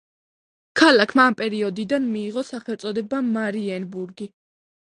ქალაქმა 0.79 1.25
ამ 1.31 1.37
პერიოდიდან 1.41 2.09
მიიღო 2.15 2.45
სახელწოდება 2.49 3.23
მარიენბურგი. 3.31 4.33